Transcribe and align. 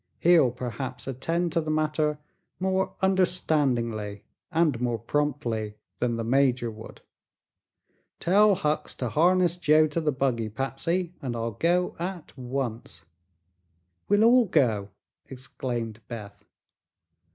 He'll 0.17 0.49
perhaps 0.49 1.05
attend 1.05 1.51
to 1.53 1.61
the 1.61 1.69
matter 1.69 2.17
more 2.59 2.95
understandingly 3.03 4.23
and 4.51 4.81
more 4.81 4.97
promptly 4.97 5.75
than 5.99 6.15
the 6.15 6.23
major 6.23 6.71
would. 6.71 7.01
Tell 8.19 8.55
Hucks 8.55 8.95
to 8.95 9.09
harness 9.09 9.57
Joe 9.57 9.85
to 9.89 10.01
the 10.01 10.11
buggy, 10.11 10.49
Patsy, 10.49 11.13
and 11.21 11.35
I'll 11.35 11.51
go 11.51 11.95
at 11.99 12.35
once." 12.35 13.05
"We'll 14.09 14.23
all 14.23 14.45
go!" 14.45 14.89
exclaimed 15.29 16.01
Beth. 16.07 16.45